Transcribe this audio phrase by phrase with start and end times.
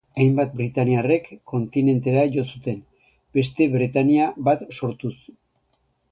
[0.21, 2.79] Hainbat britainiarrek kontinentera jo zuten,
[3.39, 5.13] beste Bretainia bat sortuz.